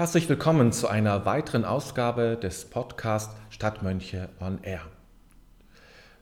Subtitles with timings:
[0.00, 4.80] Herzlich willkommen zu einer weiteren Ausgabe des Podcasts Stadtmönche on Air.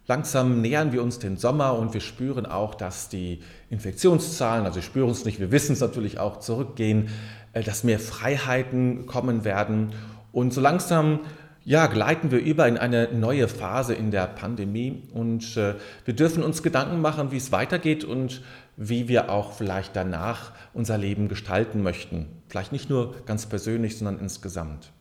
[0.08, 4.82] Langsam nähern wir uns den Sommer und wir spüren auch, dass die Infektionszahlen, also wir
[4.82, 7.08] spüren es nicht, wir wissen es natürlich auch, zurückgehen,
[7.52, 9.92] äh, dass mehr Freiheiten kommen werden.
[10.32, 11.20] Und so langsam
[11.68, 15.74] ja, gleiten wir über in eine neue Phase in der Pandemie und äh,
[16.06, 18.40] wir dürfen uns Gedanken machen, wie es weitergeht und
[18.78, 22.24] wie wir auch vielleicht danach unser Leben gestalten möchten.
[22.48, 24.92] Vielleicht nicht nur ganz persönlich, sondern insgesamt.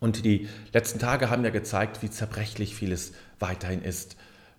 [0.00, 4.16] Und die letzten Tage haben ja gezeigt, wie zerbrechlich vieles weiterhin ist.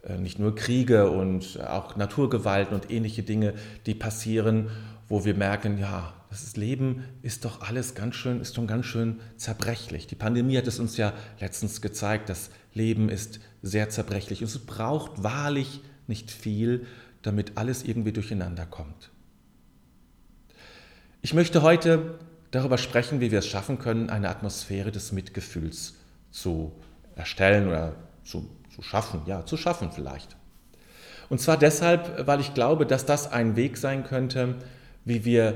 [0.07, 3.55] Äh, nicht nur Kriege und auch Naturgewalten und ähnliche Dinge,
[3.87, 4.69] die passieren,
[5.09, 9.19] wo wir merken, ja, das Leben ist doch alles ganz schön, ist schon ganz schön
[9.37, 10.05] zerbrechlich.
[10.05, 14.41] Die Pandemie hat es uns ja letztens gezeigt, das Leben ist sehr zerbrechlich.
[14.41, 16.85] Und es braucht wahrlich nicht viel,
[17.23, 19.09] damit alles irgendwie durcheinander kommt.
[21.21, 22.19] Ich möchte heute
[22.51, 25.95] darüber sprechen, wie wir es schaffen können, eine Atmosphäre des Mitgefühls
[26.31, 26.71] zu
[27.15, 29.21] erstellen oder zu, zu schaffen.
[29.25, 30.35] Ja, zu schaffen vielleicht.
[31.29, 34.55] Und zwar deshalb, weil ich glaube, dass das ein Weg sein könnte,
[35.05, 35.55] wie wir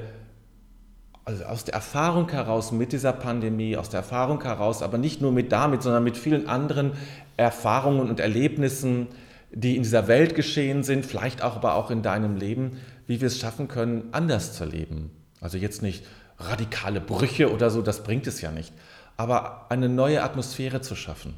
[1.26, 5.32] also aus der Erfahrung heraus mit dieser Pandemie, aus der Erfahrung heraus, aber nicht nur
[5.32, 6.94] mit damit, sondern mit vielen anderen
[7.38, 9.08] Erfahrungen und Erlebnissen,
[9.52, 13.28] die in dieser Welt geschehen sind, vielleicht auch aber auch in deinem Leben, wie wir
[13.28, 15.12] es schaffen können, anders zu leben.
[15.40, 16.06] Also jetzt nicht
[16.40, 18.74] radikale Brüche oder so, das bringt es ja nicht,
[19.16, 21.36] aber eine neue Atmosphäre zu schaffen.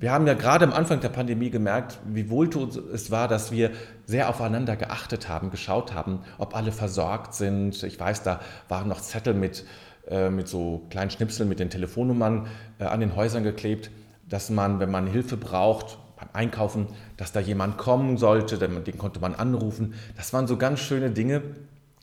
[0.00, 3.70] Wir haben ja gerade am Anfang der Pandemie gemerkt, wie wohltuend es war, dass wir
[4.06, 7.82] sehr aufeinander geachtet haben, geschaut haben, ob alle versorgt sind.
[7.82, 9.66] Ich weiß, da waren noch Zettel mit,
[10.08, 12.46] äh, mit so kleinen Schnipseln mit den Telefonnummern
[12.78, 13.90] äh, an den Häusern geklebt,
[14.26, 16.86] dass man, wenn man Hilfe braucht beim Einkaufen,
[17.18, 19.92] dass da jemand kommen sollte, den, den konnte man anrufen.
[20.16, 21.42] Das waren so ganz schöne Dinge,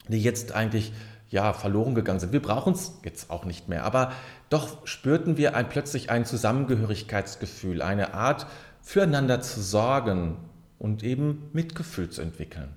[0.06, 0.92] die jetzt eigentlich
[1.30, 2.32] ja, verloren gegangen sind.
[2.32, 4.12] Wir brauchen es jetzt auch nicht mehr, aber
[4.48, 8.46] doch spürten wir ein, plötzlich ein Zusammengehörigkeitsgefühl, eine Art,
[8.82, 10.36] füreinander zu sorgen
[10.78, 12.68] und eben Mitgefühl zu entwickeln.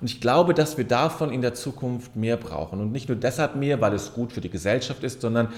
[0.00, 2.80] Und ich glaube, dass wir davon in der Zukunft mehr brauchen.
[2.80, 5.48] Und nicht nur deshalb mehr, weil es gut für die Gesellschaft ist, sondern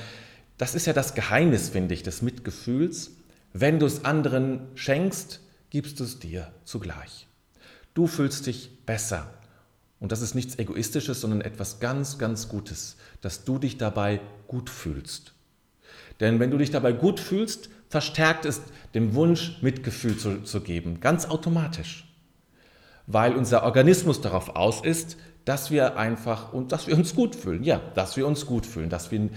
[0.57, 3.13] das ist ja das Geheimnis, finde ich, des Mitgefühls.
[3.53, 5.41] Wenn du es anderen schenkst,
[5.71, 7.27] gibst du es dir zugleich.
[7.93, 9.27] Du fühlst dich besser,
[10.01, 14.69] und das ist nichts Egoistisches, sondern etwas ganz, ganz Gutes, dass du dich dabei gut
[14.69, 15.33] fühlst.
[16.21, 18.61] Denn wenn du dich dabei gut fühlst, verstärkt es
[18.95, 22.05] den Wunsch, Mitgefühl zu, zu geben, ganz automatisch.
[23.07, 27.63] Weil unser Organismus darauf aus ist, dass wir einfach und dass wir uns gut fühlen.
[27.63, 29.31] Ja, dass wir uns gut fühlen, dass wir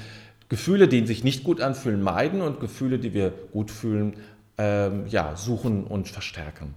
[0.50, 4.16] Gefühle, die sich nicht gut anfühlen, meiden und Gefühle, die wir gut fühlen,
[4.58, 6.74] ähm, ja, suchen und verstärken.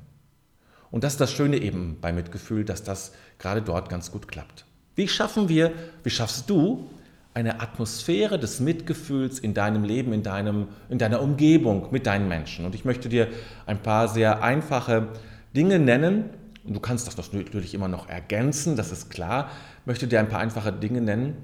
[0.93, 4.67] Und das ist das Schöne eben bei Mitgefühl, dass das gerade dort ganz gut klappt.
[4.95, 5.73] Wie schaffen wir,
[6.05, 6.91] wie schaffst du
[7.35, 12.67] eine Atmosphäre des Mitgefühls in deinem Leben, in, deinem, in deiner Umgebung mit deinen Menschen?
[12.67, 13.29] Und ich möchte dir
[13.65, 15.09] ein paar sehr einfache
[15.57, 16.27] Dinge nennen.
[16.63, 19.51] Und du kannst das natürlich immer noch ergänzen, das ist klar.
[19.81, 21.37] Ich möchte dir ein paar einfache Dinge nennen,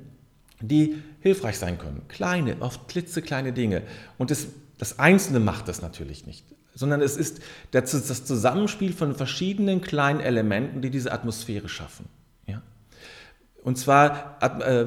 [0.61, 2.03] die hilfreich sein können.
[2.09, 3.83] Kleine, oft klitzekleine Dinge.
[4.19, 6.45] Und das, das Einzelne macht das natürlich nicht
[6.79, 7.41] sondern es ist
[7.73, 12.07] das Zusammenspiel von verschiedenen kleinen Elementen, die diese Atmosphäre schaffen.
[12.47, 12.63] Ja?
[13.65, 14.87] Und zwar äh,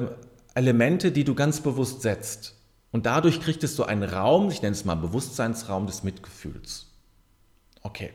[0.54, 2.56] Elemente, die du ganz bewusst setzt.
[2.92, 6.86] Und dadurch kriegst du einen Raum, ich nenne es mal Bewusstseinsraum des Mitgefühls.
[7.82, 8.10] Okay,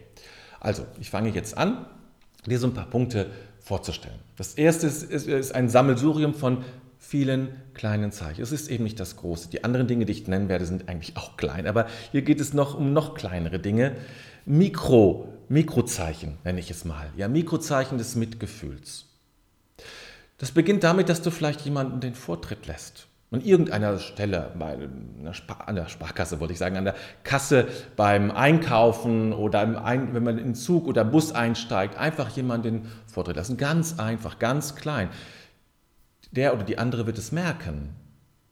[0.59, 1.86] also ich fange jetzt an,
[2.48, 4.20] dir so ein paar Punkte vorzustellen.
[4.38, 6.64] Das erste ist, ist, ist ein Sammelsurium von
[7.07, 8.41] vielen kleinen Zeichen.
[8.41, 9.50] Es ist eben nicht das Große.
[9.50, 11.66] Die anderen Dinge, die ich nennen werde, sind eigentlich auch klein.
[11.66, 13.96] Aber hier geht es noch um noch kleinere Dinge.
[14.46, 17.09] Mikro, Mikrozeichen nenne ich es mal.
[17.16, 19.05] Ja, Mikrozeichen des Mitgefühls.
[20.37, 23.08] Das beginnt damit, dass du vielleicht jemanden den Vortritt lässt.
[23.32, 25.34] An irgendeiner Stelle, bei einer
[25.66, 30.37] an der Sparkasse wollte ich sagen, an der Kasse beim Einkaufen oder Ein wenn man
[30.37, 33.55] in Zug oder Bus einsteigt, einfach jemanden den Vortritt lassen.
[33.55, 35.09] Ganz einfach, ganz klein
[36.32, 37.96] der oder die andere wird es merken,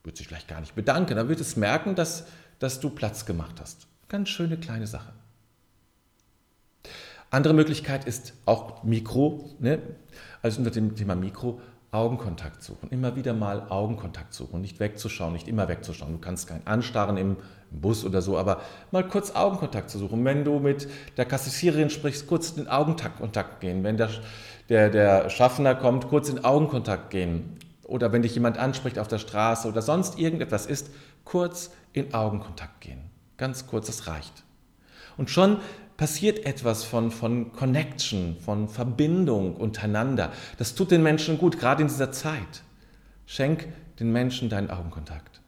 [0.04, 2.26] wird sich vielleicht gar nicht bedanken, aber wird es merken, dass,
[2.58, 3.86] dass du Platz gemacht hast.
[4.08, 5.12] Ganz schöne kleine Sache.
[7.30, 9.80] Andere Möglichkeit ist auch Mikro, ne?
[10.42, 12.90] also unter dem Thema Mikro, Augenkontakt suchen.
[12.90, 16.12] Immer wieder mal Augenkontakt suchen, nicht wegzuschauen, nicht immer wegzuschauen.
[16.12, 17.36] Du kannst kein Anstarren im,
[17.70, 20.24] im Bus oder so, aber mal kurz Augenkontakt zu suchen.
[20.24, 23.82] Wenn du mit der Kassiererin sprichst, kurz in Augenkontakt gehen.
[23.82, 24.10] Wenn der,
[24.68, 29.18] der, der Schaffner kommt, kurz in Augenkontakt gehen oder wenn dich jemand anspricht auf der
[29.18, 30.90] Straße oder sonst irgendetwas ist,
[31.24, 33.10] kurz in Augenkontakt gehen.
[33.36, 34.44] Ganz kurz, das reicht.
[35.16, 35.58] Und schon
[35.96, 40.32] passiert etwas von, von Connection, von Verbindung untereinander.
[40.58, 42.62] Das tut den Menschen gut, gerade in dieser Zeit.
[43.24, 43.68] Schenk
[43.98, 45.40] den Menschen deinen Augenkontakt.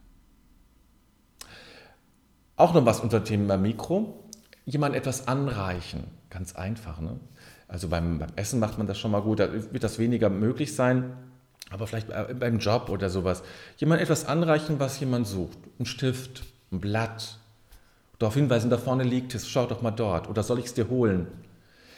[2.56, 4.24] Auch noch was unter dem Thema Mikro.
[4.64, 6.04] Jemand etwas anreichen.
[6.30, 7.00] Ganz einfach.
[7.00, 7.20] Ne?
[7.68, 9.40] Also beim, beim, Essen macht man das schon mal gut.
[9.40, 11.12] Da wird das weniger möglich sein.
[11.70, 13.42] Aber vielleicht beim Job oder sowas.
[13.76, 15.58] Jemand etwas anreichen, was jemand sucht.
[15.78, 17.38] Ein Stift, ein Blatt.
[18.18, 20.28] Darauf hinweisen, da vorne liegt es, schau doch mal dort.
[20.28, 21.26] Oder soll ich es dir holen?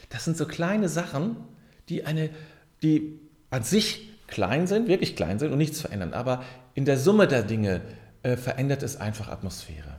[0.09, 1.37] Das sind so kleine Sachen,
[1.89, 2.29] die, eine,
[2.83, 3.19] die
[3.49, 6.13] an sich klein sind, wirklich klein sind und nichts verändern.
[6.13, 6.43] Aber
[6.73, 7.81] in der Summe der Dinge
[8.23, 9.97] äh, verändert es einfach Atmosphäre.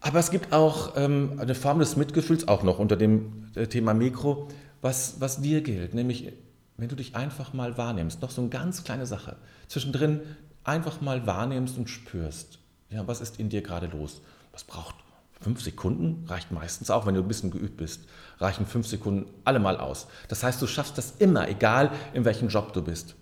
[0.00, 3.94] Aber es gibt auch ähm, eine Form des Mitgefühls, auch noch unter dem äh, Thema
[3.94, 4.48] Mikro,
[4.80, 6.32] was, was dir gilt, nämlich
[6.76, 9.36] wenn du dich einfach mal wahrnimmst, noch so eine ganz kleine Sache,
[9.68, 10.20] zwischendrin
[10.64, 12.58] einfach mal wahrnimmst und spürst,
[12.90, 14.20] ja, was ist in dir gerade los?
[14.52, 14.94] Was braucht
[15.40, 16.24] fünf Sekunden?
[16.28, 18.06] Reicht meistens auch, wenn du ein bisschen geübt bist,
[18.38, 20.06] reichen fünf Sekunden allemal aus.
[20.28, 23.14] Das heißt, du schaffst das immer, egal in welchem Job du bist.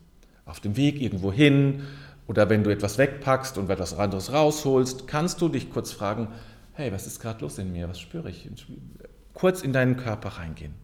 [0.44, 1.84] Auf dem Weg irgendwo hin
[2.26, 6.28] oder wenn du etwas wegpackst und etwas anderes rausholst, kannst du dich kurz fragen,
[6.74, 8.48] hey, was ist gerade los in mir, was spüre ich?
[9.34, 10.74] Kurz in deinen Körper reingehen.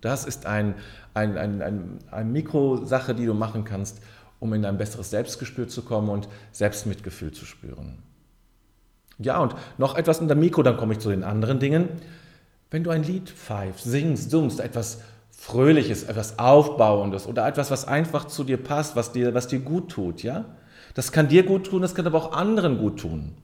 [0.00, 0.74] Das ist ein,
[1.14, 4.00] ein, ein, ein, ein Mikrosache, die du machen kannst,
[4.40, 7.98] um in ein besseres Selbstgespür zu kommen und Selbstmitgefühl zu spüren.
[9.18, 11.88] Ja, und noch etwas in der Mikro, dann komme ich zu den anderen Dingen.
[12.70, 15.00] Wenn du ein Lied pfeifst, singst, summst, etwas
[15.30, 19.90] Fröhliches, etwas Aufbauendes oder etwas, was einfach zu dir passt, was dir, was dir gut
[19.90, 20.44] tut, ja?
[20.94, 23.34] Das kann dir gut tun, das kann aber auch anderen gut tun.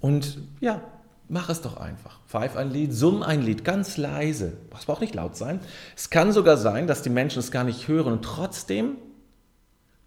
[0.00, 0.80] Und ja,
[1.28, 2.20] mach es doch einfach.
[2.26, 4.54] Pfeif ein Lied, summ ein Lied, ganz leise.
[4.70, 5.60] Das braucht nicht laut sein.
[5.96, 8.96] Es kann sogar sein, dass die Menschen es gar nicht hören und trotzdem,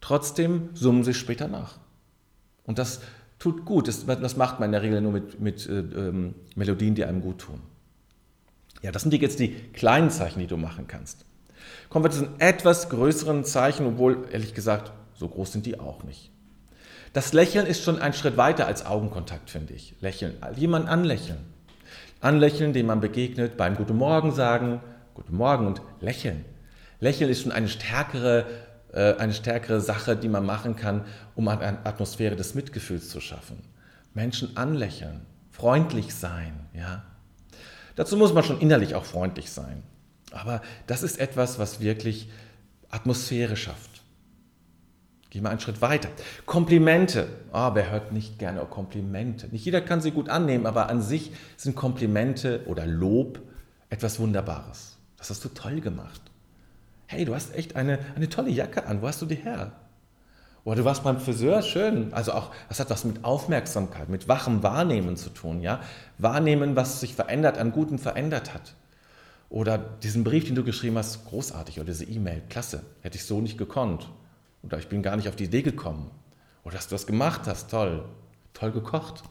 [0.02, 1.78] trotzdem summen sie später nach.
[2.66, 3.02] Und das
[3.40, 3.88] tut gut.
[3.88, 7.22] Das, das macht man in der Regel nur mit, mit äh, ähm, Melodien, die einem
[7.22, 7.62] gut tun.
[8.82, 11.26] Ja, das sind jetzt die kleinen Zeichen, die du machen kannst.
[11.90, 16.04] Kommen wir zu den etwas größeren Zeichen, obwohl ehrlich gesagt, so groß sind die auch
[16.04, 16.32] nicht.
[17.18, 19.96] Das Lächeln ist schon ein Schritt weiter als Augenkontakt, finde ich.
[20.02, 21.40] Lächeln, jemand anlächeln.
[22.22, 24.82] Anlächeln, dem man begegnet, beim Guten Morgen sagen,
[25.16, 26.46] Guten Morgen und lächeln.
[27.00, 28.46] Lächeln ist schon eine stärkere,
[28.94, 33.64] äh, eine stärkere Sache, die man machen kann, um eine Atmosphäre des Mitgefühls zu schaffen.
[34.14, 37.02] Menschen anlächeln, freundlich sein, ja.
[37.96, 39.82] Dazu muss man schon innerlich auch freundlich sein.
[40.34, 42.30] Aber das ist etwas, was wirklich
[42.92, 43.97] Atmosphäre schafft.
[45.30, 46.10] Gehen wir einen Schritt weiter.
[46.46, 47.28] Komplimente.
[47.52, 49.48] Oh, wer hört nicht gerne Komplimente?
[49.48, 53.42] Nicht jeder kann sie gut annehmen, aber an sich sind Komplimente oder Lob
[53.90, 54.98] etwas Wunderbares.
[55.18, 56.22] Das hast du toll gemacht.
[57.08, 59.02] Hey, du hast echt eine, eine tolle Jacke an.
[59.02, 59.72] Wo hast du die her?
[60.64, 62.14] Oder du warst beim Friseur, schön.
[62.14, 65.62] Also auch, das hat was mit Aufmerksamkeit, mit wachem Wahrnehmen zu tun.
[65.62, 65.80] Ja?
[66.18, 68.76] Wahrnehmen, was sich verändert, an Guten verändert hat.
[69.50, 71.80] Oder diesen Brief, den du geschrieben hast, großartig.
[71.80, 72.84] Oder diese E-Mail, klasse.
[73.02, 74.10] Hätte ich so nicht gekonnt.
[74.68, 76.12] Oder ich bin gar nicht auf die Idee gekommen.
[76.64, 78.06] Oder dass du das gemacht hast, toll.
[78.54, 79.24] Toll gekocht.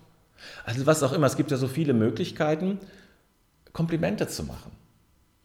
[0.65, 2.78] Also was auch immer, es gibt ja so viele Möglichkeiten,
[3.73, 4.73] Komplimente zu machen.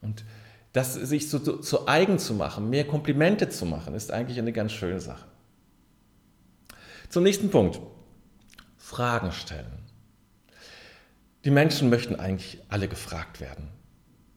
[0.00, 0.24] Und
[0.72, 4.52] das sich so, so, zu eigen zu machen, mehr Komplimente zu machen, ist eigentlich eine
[4.52, 5.26] ganz schöne Sache.
[7.08, 7.80] Zum nächsten Punkt.
[8.78, 9.82] Fragen stellen.
[11.44, 13.68] Die Menschen möchten eigentlich alle gefragt werden.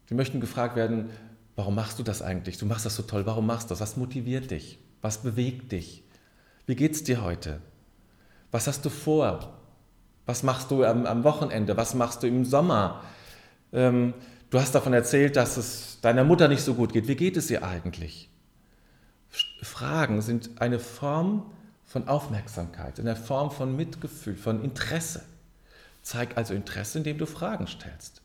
[0.10, 1.10] Die möchten gefragt werden,
[1.56, 2.58] warum machst du das eigentlich?
[2.58, 3.82] Du machst das so toll, warum machst du das?
[3.82, 4.80] Was motiviert dich?
[5.06, 6.04] Was bewegt dich?
[6.66, 7.62] Wie geht's dir heute?
[8.50, 9.56] Was hast du vor?
[10.26, 11.78] Was machst du am, am Wochenende?
[11.78, 13.04] Was machst du im Sommer?
[13.72, 14.16] Ähm,
[14.50, 17.08] du hast davon erzählt, dass es deiner Mutter nicht so gut geht.
[17.08, 18.32] Wie geht es ihr eigentlich?
[19.62, 21.52] Fragen sind eine Form
[21.84, 25.24] von Aufmerksamkeit, eine Form von Mitgefühl, von Interesse.
[26.02, 28.24] Zeig also Interesse, indem du Fragen stellst.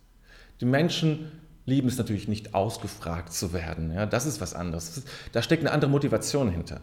[0.62, 1.30] Die Menschen
[1.70, 3.92] lieben es natürlich nicht, ausgefragt zu werden.
[3.94, 5.02] Ja, das ist was anderes.
[5.32, 6.80] Da steckt eine andere Motivation hinter.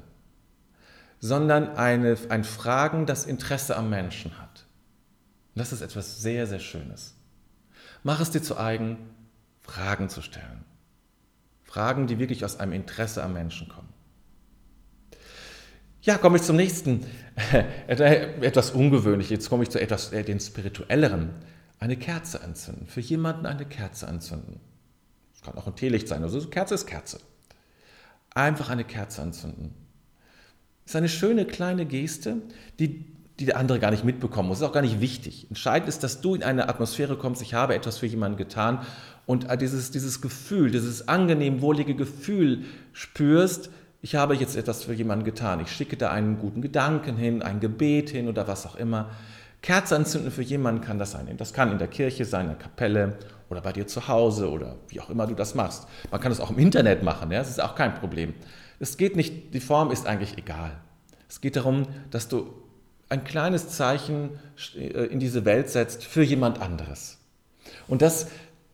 [1.20, 4.66] Sondern eine, ein Fragen, das Interesse am Menschen hat.
[5.56, 7.16] Das ist etwas sehr, sehr Schönes.
[8.04, 8.98] Mach es dir zu eigen,
[9.62, 10.64] Fragen zu stellen.
[11.64, 13.90] Fragen, die wirklich aus einem Interesse am Menschen kommen.
[16.02, 17.06] Ja, komme ich zum nächsten.
[17.88, 19.30] etwas ungewöhnlich.
[19.30, 21.32] Jetzt komme ich zu etwas äh, den spirituelleren.
[21.80, 22.88] Eine Kerze anzünden.
[22.88, 24.62] Für jemanden eine Kerze anzünden.
[25.38, 26.24] Es kann auch ein Teelicht sein.
[26.24, 27.20] Also Kerze ist Kerze.
[28.34, 29.74] Einfach eine Kerze anzünden.
[30.84, 32.38] Das ist eine schöne kleine Geste,
[32.80, 33.06] die,
[33.40, 34.60] die der andere gar nicht mitbekommen muss.
[34.60, 35.48] Das ist auch gar nicht wichtig.
[35.50, 38.80] Entscheidend ist, dass du in eine Atmosphäre kommst, ich habe etwas für jemanden getan
[39.26, 42.64] und dieses, dieses Gefühl, dieses angenehm wohlige Gefühl
[42.94, 43.70] spürst,
[44.02, 45.60] ich habe jetzt etwas für jemanden getan.
[45.60, 49.12] Ich schicke da einen guten Gedanken hin, ein Gebet hin oder was auch immer.
[49.62, 51.28] Kerze anzünden für jemanden kann das sein.
[51.38, 53.18] Das kann in der Kirche sein, in der Kapelle
[53.50, 55.88] oder bei dir zu Hause oder wie auch immer du das machst.
[56.12, 57.40] Man kann das auch im Internet machen, ja?
[57.40, 58.34] das ist auch kein Problem.
[58.80, 60.78] Es geht nicht, die Form ist eigentlich egal.
[61.30, 62.54] Es geht darum, dass du
[63.10, 64.40] ein kleines Zeichen
[64.76, 67.18] äh, in diese Welt setzt für jemand anderes.
[67.88, 68.28] Und das,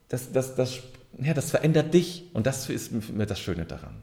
[0.10, 0.80] das, das, das,
[1.20, 4.02] ja, das verändert dich und das ist mir das Schöne daran.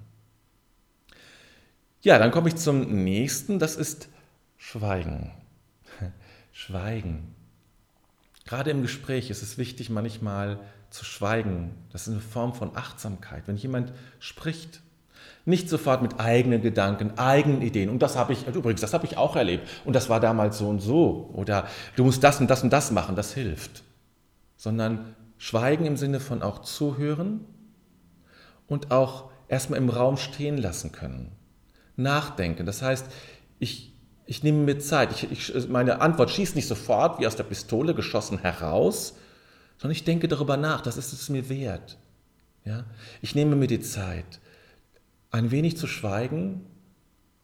[2.03, 4.09] Ja, dann komme ich zum nächsten, das ist
[4.57, 5.33] Schweigen.
[6.53, 7.35] Schweigen.
[8.51, 10.59] Gerade im Gespräch ist es wichtig, manchmal
[10.91, 11.73] zu schweigen.
[11.93, 13.45] Das ist eine Form von Achtsamkeit.
[13.47, 14.81] Wenn jemand spricht,
[15.45, 17.89] nicht sofort mit eigenen Gedanken, eigenen Ideen.
[17.89, 19.69] Und das habe ich, übrigens, das habe ich auch erlebt.
[19.85, 21.31] Und das war damals so und so.
[21.33, 23.85] Oder du musst das und das und das machen, das hilft.
[24.57, 27.45] Sondern schweigen im Sinne von auch zuhören
[28.67, 31.31] und auch erstmal im Raum stehen lassen können.
[31.95, 32.67] Nachdenken.
[32.67, 33.07] Das heißt,
[33.61, 33.90] ich,
[34.27, 35.11] ich nehme mir Zeit.
[35.13, 39.15] Ich, ich, meine Antwort schießt nicht sofort wie aus der Pistole geschossen heraus,
[39.79, 40.81] sondern ich denke darüber nach.
[40.81, 41.99] Das ist es mir wert.
[42.65, 42.85] Ja?
[43.23, 44.41] Ich nehme mir die Zeit
[45.31, 46.67] ein wenig zu schweigen,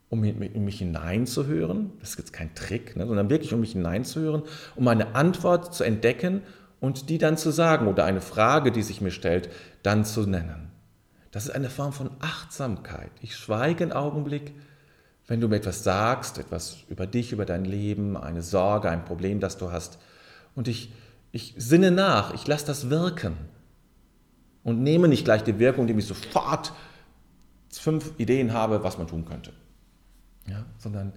[0.09, 1.93] um in mich hineinzuhören.
[2.01, 4.43] Das ist jetzt kein Trick, ne, sondern wirklich um mich hineinzuhören,
[4.77, 6.43] um eine Antwort zu entdecken
[6.81, 9.49] und die dann zu sagen oder eine Frage, die sich mir stellt,
[9.83, 10.71] dann zu nennen.
[11.33, 13.11] Das ist eine Form von Achtsamkeit.
[13.21, 14.55] Ich schweige einen Augenblick,
[15.27, 19.41] wenn du mir etwas sagst, etwas über dich, über dein Leben, eine Sorge, ein Problem,
[19.41, 19.99] das du hast.
[20.55, 20.93] Und ich,
[21.33, 23.37] ich sinne nach, ich lasse das wirken
[24.63, 26.73] und nehme nicht gleich die Wirkung, die mich sofort
[27.73, 29.53] fünf Ideen habe, was man tun könnte.
[30.49, 31.13] Ja, sondern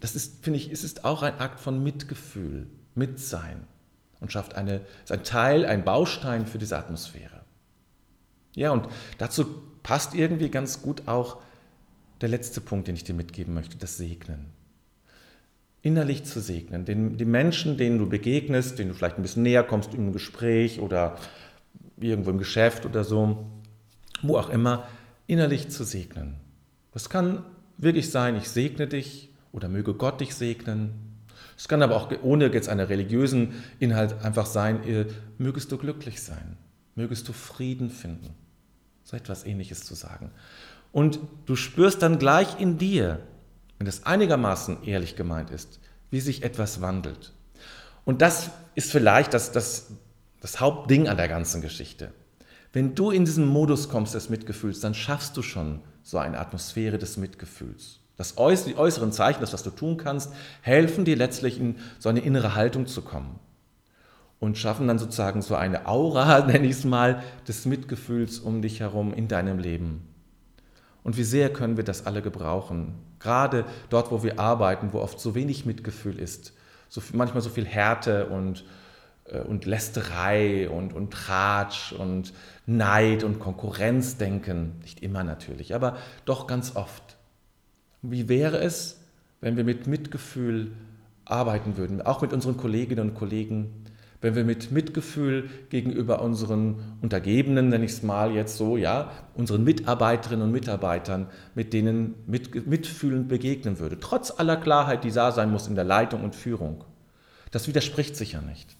[0.00, 3.64] das ist, finde ich, es ist auch ein Akt von Mitgefühl, Mitsein
[4.20, 7.40] und schafft eine, ist ein Teil, ein Baustein für diese Atmosphäre.
[8.54, 11.38] Ja, und dazu passt irgendwie ganz gut auch
[12.20, 14.46] der letzte Punkt, den ich dir mitgeben möchte, das Segnen.
[15.82, 19.62] Innerlich zu segnen, den, die Menschen, denen du begegnest, denen du vielleicht ein bisschen näher
[19.62, 21.16] kommst im Gespräch oder
[21.96, 23.46] irgendwo im Geschäft oder so,
[24.22, 24.88] wo auch immer,
[25.26, 26.34] innerlich zu segnen.
[26.92, 27.44] Das kann
[27.76, 30.90] wirklich sein, ich segne dich oder möge Gott dich segnen.
[31.56, 34.80] Es kann aber auch ohne jetzt einen religiösen Inhalt einfach sein,
[35.38, 36.56] mögest du glücklich sein,
[36.94, 38.34] mögest du Frieden finden.
[39.04, 40.30] So etwas ähnliches zu sagen.
[40.92, 43.20] Und du spürst dann gleich in dir,
[43.78, 45.80] wenn das einigermaßen ehrlich gemeint ist,
[46.10, 47.32] wie sich etwas wandelt.
[48.04, 49.88] Und das ist vielleicht das, das,
[50.40, 52.12] das Hauptding an der ganzen Geschichte.
[52.72, 56.98] Wenn du in diesen Modus kommst des Mitgefühls, dann schaffst du schon so eine Atmosphäre
[56.98, 58.00] des Mitgefühls.
[58.16, 62.08] Das äuß die äußeren Zeichen, das, was du tun kannst, helfen dir letztlich in so
[62.08, 63.38] eine innere Haltung zu kommen
[64.40, 68.80] und schaffen dann sozusagen so eine Aura, nenne ich es mal, des Mitgefühls um dich
[68.80, 70.07] herum in deinem Leben.
[71.02, 72.94] Und wie sehr können wir das alle gebrauchen?
[73.18, 76.52] Gerade dort, wo wir arbeiten, wo oft so wenig Mitgefühl ist,
[76.88, 78.64] so, manchmal so viel Härte und
[79.30, 82.32] äh, und Lästerei und, und Tratsch und
[82.66, 84.78] Neid und Konkurrenzdenken.
[84.80, 87.16] Nicht immer natürlich, aber doch ganz oft.
[88.02, 89.00] Wie wäre es,
[89.40, 90.72] wenn wir mit Mitgefühl
[91.24, 93.84] arbeiten würden, auch mit unseren Kolleginnen und Kollegen,
[94.20, 99.62] wenn wir mit Mitgefühl gegenüber unseren Untergebenen, nenne ich es mal jetzt so, ja, unseren
[99.62, 105.50] Mitarbeiterinnen und Mitarbeitern, mit denen mit, mitfühlend begegnen würde, trotz aller Klarheit, die da sein
[105.52, 106.84] muss in der Leitung und Führung.
[107.52, 108.76] Das widerspricht sich ja nicht.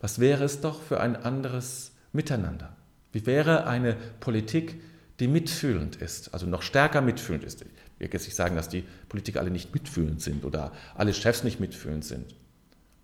[0.00, 2.76] Was wäre es doch für ein anderes Miteinander?
[3.12, 4.80] Wie wäre eine Politik,
[5.20, 7.62] die mitfühlend ist, also noch stärker mitfühlend ist?
[7.62, 11.44] Ich will jetzt nicht sagen, dass die Politiker alle nicht mitfühlend sind oder alle Chefs
[11.44, 12.34] nicht mitfühlend sind.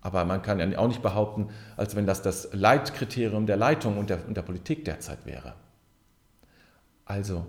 [0.05, 4.11] Aber man kann ja auch nicht behaupten, als wenn das das Leitkriterium der Leitung und
[4.11, 5.55] der, und der Politik derzeit wäre.
[7.05, 7.47] Also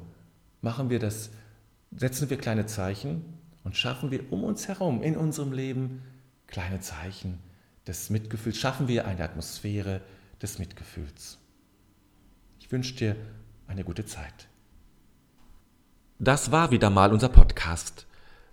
[0.63, 1.29] machen wir das,
[1.95, 3.27] setzen wir kleine Zeichen
[3.63, 6.03] und schaffen wir um uns herum in unserem Leben
[6.47, 7.41] kleine Zeichen,
[7.87, 10.01] des Mitgefühls, schaffen wir eine Atmosphäre
[10.41, 11.37] des Mitgefühls.
[12.59, 13.17] Ich wünsche dir
[13.67, 14.49] eine gute Zeit.
[16.19, 18.07] Das war wieder mal unser Podcast.